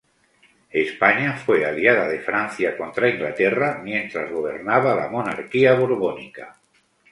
España 0.71 1.37
fue 1.37 1.63
aliada 1.63 2.07
de 2.07 2.21
Francia 2.21 2.75
contra 2.75 3.07
Inglaterra 3.07 3.79
mientras 3.83 4.31
gobernaba 4.31 4.95
la 4.95 5.07
monarquía 5.09 5.75
borbónica. 5.75 6.59